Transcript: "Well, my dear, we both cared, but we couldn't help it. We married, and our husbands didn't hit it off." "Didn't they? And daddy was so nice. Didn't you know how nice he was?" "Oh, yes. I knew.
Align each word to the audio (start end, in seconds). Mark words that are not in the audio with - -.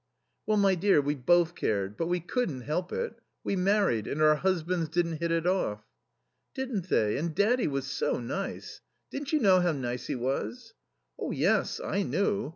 "Well, 0.47 0.57
my 0.57 0.73
dear, 0.73 0.99
we 0.99 1.13
both 1.13 1.53
cared, 1.53 1.95
but 1.95 2.07
we 2.07 2.21
couldn't 2.21 2.61
help 2.61 2.91
it. 2.91 3.19
We 3.43 3.55
married, 3.55 4.07
and 4.07 4.19
our 4.19 4.33
husbands 4.33 4.89
didn't 4.89 5.17
hit 5.21 5.29
it 5.31 5.45
off." 5.45 5.83
"Didn't 6.55 6.89
they? 6.89 7.17
And 7.17 7.35
daddy 7.35 7.67
was 7.67 7.85
so 7.85 8.19
nice. 8.19 8.81
Didn't 9.11 9.31
you 9.31 9.39
know 9.39 9.59
how 9.59 9.73
nice 9.73 10.07
he 10.07 10.15
was?" 10.15 10.73
"Oh, 11.19 11.29
yes. 11.29 11.79
I 11.79 12.01
knew. 12.01 12.49